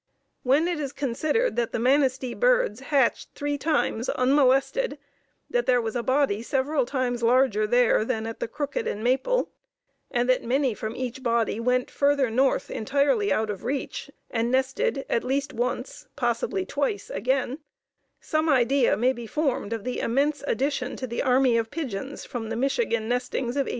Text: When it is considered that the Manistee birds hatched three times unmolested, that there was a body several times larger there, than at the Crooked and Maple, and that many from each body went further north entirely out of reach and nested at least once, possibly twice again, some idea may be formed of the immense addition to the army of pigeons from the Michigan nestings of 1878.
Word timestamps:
When 0.41 0.67
it 0.67 0.79
is 0.79 0.93
considered 0.93 1.55
that 1.57 1.73
the 1.73 1.77
Manistee 1.77 2.33
birds 2.33 2.79
hatched 2.79 3.35
three 3.35 3.55
times 3.59 4.09
unmolested, 4.09 4.97
that 5.47 5.67
there 5.67 5.79
was 5.79 5.95
a 5.95 6.01
body 6.01 6.41
several 6.41 6.87
times 6.87 7.21
larger 7.21 7.67
there, 7.67 8.03
than 8.03 8.25
at 8.25 8.39
the 8.39 8.47
Crooked 8.47 8.87
and 8.87 9.03
Maple, 9.03 9.51
and 10.09 10.27
that 10.27 10.43
many 10.43 10.73
from 10.73 10.95
each 10.95 11.21
body 11.21 11.59
went 11.59 11.91
further 11.91 12.31
north 12.31 12.71
entirely 12.71 13.31
out 13.31 13.51
of 13.51 13.63
reach 13.63 14.09
and 14.31 14.49
nested 14.49 15.05
at 15.07 15.23
least 15.23 15.53
once, 15.53 16.07
possibly 16.15 16.65
twice 16.65 17.11
again, 17.11 17.59
some 18.19 18.49
idea 18.49 18.97
may 18.97 19.13
be 19.13 19.27
formed 19.27 19.71
of 19.71 19.83
the 19.83 19.99
immense 19.99 20.43
addition 20.47 20.95
to 20.95 21.05
the 21.05 21.21
army 21.21 21.57
of 21.59 21.69
pigeons 21.69 22.25
from 22.25 22.49
the 22.49 22.55
Michigan 22.55 23.07
nestings 23.07 23.49
of 23.55 23.67
1878. 23.67 23.69